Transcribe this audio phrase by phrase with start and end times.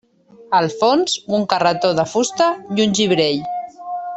[0.59, 3.45] Al fons un carretó de fusta i un gibrell.